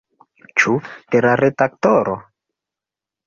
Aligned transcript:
Ĉu 0.61 0.71
de 1.15 1.19
la 1.27 1.33
redaktoro? 1.45 2.15